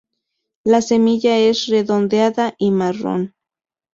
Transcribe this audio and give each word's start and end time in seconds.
La 0.63 0.81
semilla 0.81 1.37
es 1.37 1.67
redondeada 1.67 2.55
y 2.57 2.71
marrón. 2.71 3.35